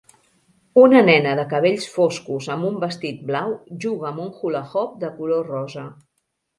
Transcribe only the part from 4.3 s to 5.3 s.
hula hoop de